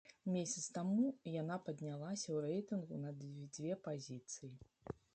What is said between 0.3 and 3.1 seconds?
Месяц таму яна паднялася ў рэйтынгу